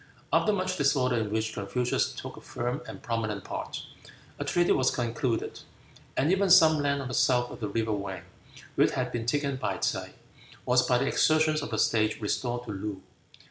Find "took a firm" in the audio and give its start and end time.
2.11-2.81